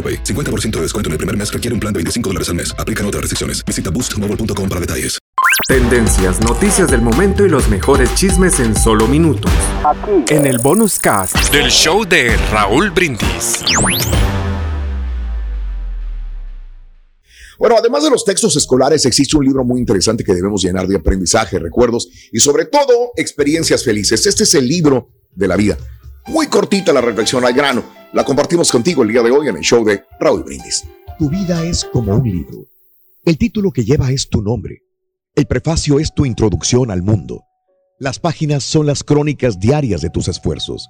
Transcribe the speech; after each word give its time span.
AroPay. 0.00 0.24
50% 0.24 0.70
de 0.76 0.82
descuento 0.82 1.08
en 1.08 1.12
el 1.12 1.18
primer 1.18 1.36
mes 1.36 1.52
requiere 1.52 1.74
un 1.74 1.80
plan 1.80 1.92
de 1.92 1.98
25 1.98 2.30
dólares 2.30 2.48
al 2.48 2.54
mes. 2.54 2.74
Aplican 2.78 3.04
otras 3.04 3.20
restricciones. 3.20 3.62
Visita 3.66 3.90
boostmobile.com 3.90 4.68
para 4.68 4.80
detalles. 4.80 5.18
Tendencias, 5.68 6.40
noticias 6.40 6.90
del 6.90 7.00
momento 7.00 7.44
y 7.44 7.48
los 7.48 7.68
mejores 7.68 8.14
chismes 8.14 8.58
en 8.60 8.74
solo 8.76 9.06
minutos. 9.06 9.52
Aquí. 9.84 10.34
En 10.34 10.46
el 10.46 10.58
bonus 10.58 10.98
cast 10.98 11.36
del 11.52 11.70
show 11.70 12.04
de 12.04 12.36
Raúl 12.50 12.90
Brindis. 12.90 13.62
Bueno, 17.58 17.76
además 17.78 18.02
de 18.02 18.10
los 18.10 18.24
textos 18.24 18.56
escolares, 18.56 19.04
existe 19.04 19.36
un 19.36 19.44
libro 19.44 19.64
muy 19.64 19.80
interesante 19.80 20.24
que 20.24 20.34
debemos 20.34 20.62
llenar 20.62 20.88
de 20.88 20.96
aprendizaje, 20.96 21.58
recuerdos 21.58 22.08
y 22.32 22.40
sobre 22.40 22.64
todo 22.64 23.12
experiencias 23.16 23.84
felices. 23.84 24.26
Este 24.26 24.44
es 24.44 24.54
el 24.54 24.66
libro 24.66 25.10
de 25.34 25.46
la 25.46 25.56
vida. 25.56 25.76
Muy 26.26 26.46
cortita 26.46 26.92
la 26.92 27.02
reflexión 27.02 27.44
al 27.44 27.52
grano. 27.52 27.99
La 28.12 28.24
compartimos 28.24 28.72
contigo 28.72 29.04
el 29.04 29.10
día 29.10 29.22
de 29.22 29.30
hoy 29.30 29.46
en 29.46 29.56
el 29.56 29.62
show 29.62 29.84
de 29.84 30.02
Raúl 30.18 30.42
Brindis. 30.42 30.84
Tu 31.16 31.30
vida 31.30 31.64
es 31.64 31.84
como 31.84 32.16
un 32.16 32.28
libro. 32.28 32.66
El 33.24 33.38
título 33.38 33.70
que 33.70 33.84
lleva 33.84 34.10
es 34.10 34.28
tu 34.28 34.42
nombre. 34.42 34.82
El 35.36 35.46
prefacio 35.46 36.00
es 36.00 36.12
tu 36.12 36.26
introducción 36.26 36.90
al 36.90 37.02
mundo. 37.02 37.44
Las 38.00 38.18
páginas 38.18 38.64
son 38.64 38.86
las 38.86 39.04
crónicas 39.04 39.60
diarias 39.60 40.00
de 40.00 40.10
tus 40.10 40.26
esfuerzos. 40.26 40.88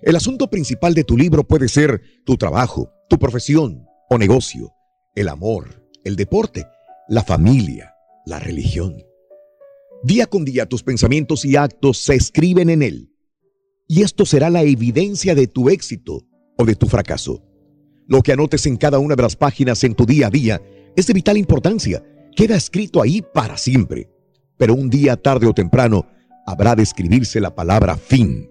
El 0.00 0.14
asunto 0.14 0.48
principal 0.48 0.94
de 0.94 1.02
tu 1.02 1.16
libro 1.16 1.42
puede 1.42 1.68
ser 1.68 2.02
tu 2.24 2.36
trabajo, 2.36 2.88
tu 3.08 3.18
profesión 3.18 3.84
o 4.08 4.16
negocio, 4.16 4.72
el 5.16 5.28
amor, 5.28 5.88
el 6.04 6.14
deporte, 6.14 6.66
la 7.08 7.24
familia, 7.24 7.94
la 8.26 8.38
religión. 8.38 8.94
Día 10.04 10.26
con 10.26 10.44
día 10.44 10.66
tus 10.66 10.84
pensamientos 10.84 11.44
y 11.44 11.56
actos 11.56 11.98
se 11.98 12.14
escriben 12.14 12.70
en 12.70 12.82
él 12.82 13.10
y 13.88 14.02
esto 14.02 14.24
será 14.24 14.50
la 14.50 14.62
evidencia 14.62 15.34
de 15.34 15.48
tu 15.48 15.68
éxito 15.68 16.29
o 16.60 16.64
de 16.64 16.74
tu 16.74 16.86
fracaso. 16.86 17.42
Lo 18.06 18.22
que 18.22 18.32
anotes 18.32 18.66
en 18.66 18.76
cada 18.76 18.98
una 18.98 19.14
de 19.14 19.22
las 19.22 19.36
páginas 19.36 19.84
en 19.84 19.94
tu 19.94 20.04
día 20.04 20.26
a 20.26 20.30
día 20.30 20.60
es 20.96 21.06
de 21.06 21.12
vital 21.12 21.36
importancia. 21.36 22.02
Queda 22.34 22.56
escrito 22.56 23.02
ahí 23.02 23.22
para 23.22 23.56
siempre. 23.56 24.10
Pero 24.56 24.74
un 24.74 24.90
día, 24.90 25.16
tarde 25.16 25.46
o 25.46 25.54
temprano, 25.54 26.06
habrá 26.46 26.74
de 26.74 26.82
escribirse 26.82 27.40
la 27.40 27.54
palabra 27.54 27.96
fin. 27.96 28.50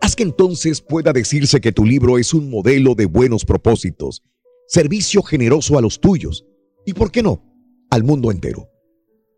Haz 0.00 0.14
que 0.14 0.22
entonces 0.22 0.80
pueda 0.80 1.12
decirse 1.12 1.60
que 1.60 1.72
tu 1.72 1.84
libro 1.84 2.18
es 2.18 2.34
un 2.34 2.50
modelo 2.50 2.94
de 2.94 3.06
buenos 3.06 3.44
propósitos, 3.44 4.22
servicio 4.66 5.22
generoso 5.22 5.78
a 5.78 5.80
los 5.80 6.00
tuyos 6.00 6.44
y, 6.84 6.94
¿por 6.94 7.10
qué 7.10 7.22
no?, 7.22 7.42
al 7.90 8.04
mundo 8.04 8.30
entero. 8.30 8.68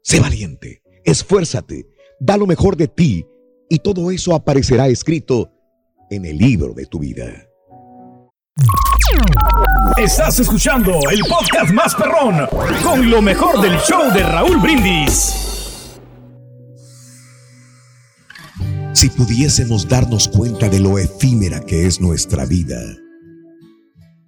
Sé 0.02 0.20
valiente, 0.20 0.82
esfuérzate, 1.04 1.86
da 2.18 2.36
lo 2.36 2.46
mejor 2.46 2.76
de 2.76 2.88
ti 2.88 3.26
y 3.68 3.78
todo 3.78 4.10
eso 4.10 4.34
aparecerá 4.34 4.88
escrito 4.88 5.50
en 6.10 6.24
el 6.24 6.38
libro 6.38 6.74
de 6.74 6.86
tu 6.86 6.98
vida. 6.98 7.49
Estás 9.96 10.40
escuchando 10.40 10.98
el 11.10 11.20
podcast 11.20 11.72
más 11.72 11.94
perrón 11.94 12.46
con 12.82 13.10
lo 13.10 13.20
mejor 13.20 13.60
del 13.60 13.78
show 13.80 14.12
de 14.12 14.22
Raúl 14.22 14.58
Brindis. 14.58 15.34
Si 18.92 19.08
pudiésemos 19.10 19.88
darnos 19.88 20.28
cuenta 20.28 20.68
de 20.68 20.80
lo 20.80 20.98
efímera 20.98 21.60
que 21.60 21.86
es 21.86 22.00
nuestra 22.00 22.44
vida, 22.44 22.80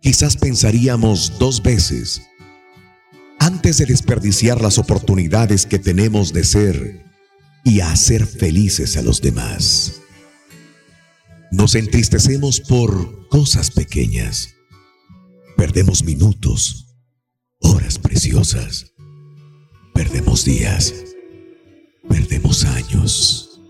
quizás 0.00 0.37
pensaríamos 0.37 1.38
dos 1.38 1.62
veces 1.62 2.22
antes 3.38 3.78
de 3.78 3.87
desperdiciar 3.87 4.60
las 4.60 4.78
oportunidades 4.78 5.66
que 5.66 5.78
tenemos 5.78 6.32
de 6.32 6.44
ser 6.44 7.04
y 7.64 7.81
hacer 7.81 8.26
felices 8.26 8.97
a 8.97 9.03
los 9.03 9.20
demás. 9.20 10.01
Nos 11.52 11.76
entristecemos 11.76 12.60
por 12.60 13.28
cosas 13.28 13.70
pequeñas. 13.70 14.54
Perdemos 15.56 16.02
minutos, 16.02 16.96
horas 17.60 17.98
preciosas. 17.98 18.92
Perdemos 19.94 20.44
días. 20.44 20.92
Perdemos 22.08 22.64
años. 22.64 23.60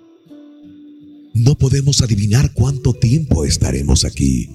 No 1.35 1.59
podemos 1.59 2.01
adivinar 2.01 2.55
cuánto 2.55 2.95
tiempo 2.95 3.45
estaremos 3.45 4.07
aquí. 4.07 4.49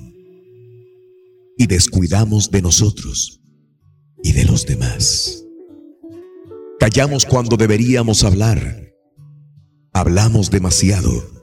Y 1.58 1.68
descuidamos 1.68 2.50
de 2.50 2.64
nosotros 2.64 3.42
y 4.24 4.32
de 4.32 4.46
los 4.46 4.66
demás. 4.66 5.44
Callamos 6.80 7.26
cuando 7.26 7.58
deberíamos 7.58 8.24
hablar 8.24 8.88
Hablamos 9.98 10.52
demasiado 10.52 11.37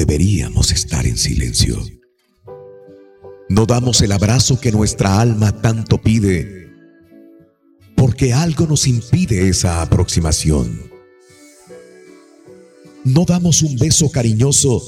deberíamos 0.00 0.72
estar 0.72 1.06
en 1.06 1.18
silencio. 1.18 1.76
No 3.50 3.66
damos 3.66 4.00
el 4.00 4.12
abrazo 4.12 4.58
que 4.58 4.72
nuestra 4.72 5.20
alma 5.20 5.60
tanto 5.60 6.00
pide 6.00 6.70
porque 7.96 8.32
algo 8.32 8.66
nos 8.66 8.86
impide 8.86 9.50
esa 9.50 9.82
aproximación. 9.82 10.90
No 13.04 13.26
damos 13.26 13.60
un 13.60 13.76
beso 13.76 14.10
cariñoso 14.10 14.80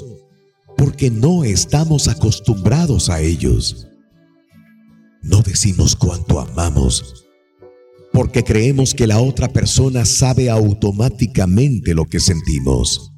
porque 0.78 1.10
no 1.10 1.44
estamos 1.44 2.08
acostumbrados 2.08 3.10
a 3.10 3.20
ellos. 3.20 3.88
No 5.20 5.42
decimos 5.42 5.94
cuánto 5.94 6.40
amamos 6.40 7.26
porque 8.14 8.44
creemos 8.44 8.94
que 8.94 9.06
la 9.06 9.20
otra 9.20 9.48
persona 9.48 10.04
sabe 10.06 10.48
automáticamente 10.48 11.94
lo 11.94 12.04
que 12.06 12.20
sentimos. 12.20 13.11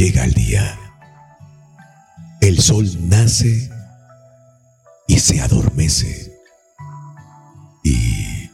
Llega 0.00 0.24
el 0.24 0.32
día. 0.32 0.78
El 2.40 2.58
sol 2.58 2.88
nace 3.06 3.70
y 5.06 5.18
se 5.18 5.42
adormece. 5.42 6.32
Y 7.84 8.48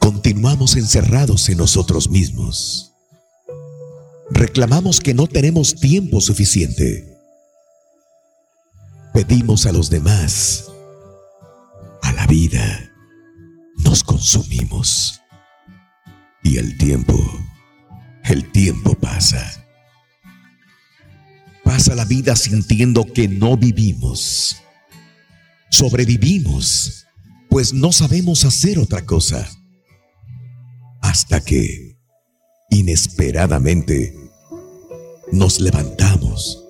continuamos 0.00 0.74
encerrados 0.74 1.48
en 1.48 1.58
nosotros 1.58 2.10
mismos. 2.10 2.92
Reclamamos 4.30 4.98
que 4.98 5.14
no 5.14 5.28
tenemos 5.28 5.76
tiempo 5.76 6.20
suficiente. 6.20 7.16
Pedimos 9.14 9.64
a 9.66 9.70
los 9.70 9.90
demás 9.90 10.64
a 12.02 12.12
la 12.14 12.26
vida 12.26 12.90
nos 13.84 14.02
consumimos. 14.02 15.20
Y 16.42 16.56
el 16.58 16.76
tiempo, 16.78 17.14
el 18.24 18.50
tiempo 18.50 18.94
pasa. 18.94 19.67
Pasa 21.68 21.94
la 21.94 22.06
vida 22.06 22.34
sintiendo 22.34 23.04
que 23.04 23.28
no 23.28 23.58
vivimos. 23.58 24.56
Sobrevivimos, 25.68 27.06
pues 27.50 27.74
no 27.74 27.92
sabemos 27.92 28.46
hacer 28.46 28.78
otra 28.78 29.04
cosa. 29.04 29.46
Hasta 31.02 31.44
que, 31.44 31.98
inesperadamente, 32.70 34.16
nos 35.30 35.60
levantamos, 35.60 36.64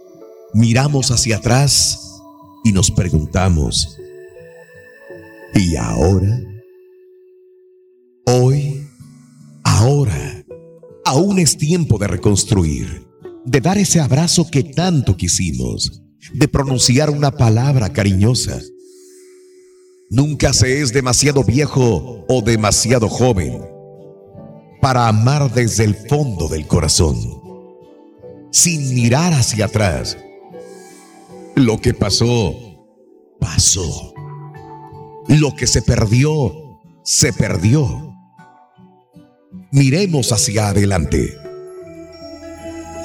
miramos 0.53 1.13
hacia 1.13 1.37
atrás 1.37 2.01
y 2.65 2.73
nos 2.73 2.91
preguntamos, 2.91 3.97
y 5.55 5.77
ahora, 5.77 6.41
hoy, 8.27 8.85
ahora, 9.63 10.45
aún 11.05 11.39
es 11.39 11.57
tiempo 11.57 11.99
de 11.99 12.09
reconstruir, 12.09 13.08
de 13.45 13.61
dar 13.61 13.79
ese 13.79 14.01
abrazo 14.01 14.49
que 14.51 14.65
tanto 14.65 15.17
quisimos, 15.17 16.03
de 16.35 16.49
pronunciar 16.49 17.11
una 17.11 17.31
palabra 17.31 17.93
cariñosa. 17.93 18.61
Nunca 20.11 20.53
se 20.53 20.81
es 20.81 20.93
demasiado 20.93 21.45
viejo 21.45 22.25
o 22.29 22.43
demasiado 22.43 23.09
joven 23.09 23.61
para 24.81 25.09
amar 25.09 25.53
desde 25.53 25.85
el 25.85 25.95
fondo 25.95 26.49
del 26.49 26.67
corazón, 26.67 27.17
sin 28.51 28.95
mirar 28.95 29.33
hacia 29.33 29.67
atrás. 29.67 30.17
Lo 31.55 31.81
que 31.81 31.93
pasó, 31.93 32.55
pasó. 33.41 34.15
Lo 35.29 35.55
que 35.55 35.67
se 35.67 35.83
perdió, 35.83 36.81
se 37.05 37.33
perdió. 37.33 38.15
Miremos 39.73 40.33
hacia 40.33 40.69
adelante. 40.69 41.38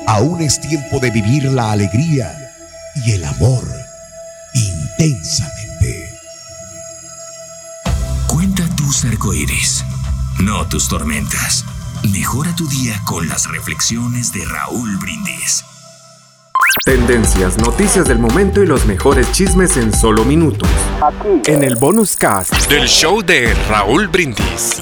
Aún 0.08 0.42
es 0.42 0.60
tiempo 0.60 1.00
de 1.00 1.12
vivir 1.12 1.46
la 1.46 1.72
alegría 1.72 2.36
y 2.96 3.12
el 3.12 3.24
amor 3.24 3.64
intensamente. 4.54 6.20
Cuenta 8.28 8.64
tus 8.76 9.06
arcoíris, 9.06 9.84
no 10.40 10.68
tus 10.68 10.90
tormentas. 10.90 11.64
Mejora 12.12 12.54
tu 12.56 12.68
día 12.68 13.02
con 13.06 13.30
las 13.30 13.50
reflexiones 13.50 14.34
de 14.34 14.44
Raúl 14.46 14.98
Brindis. 14.98 15.64
Tendencias, 16.86 17.58
noticias 17.58 18.06
del 18.06 18.20
momento 18.20 18.62
y 18.62 18.66
los 18.66 18.86
mejores 18.86 19.32
chismes 19.32 19.78
en 19.78 19.94
solo 19.94 20.26
minutos. 20.26 20.70
Aquí. 21.02 21.50
En 21.50 21.64
el 21.64 21.76
bonus 21.78 22.18
cast 22.18 22.54
del 22.68 22.88
show 22.88 23.22
de 23.22 23.54
Raúl 23.70 24.10
Brindis. 24.10 24.82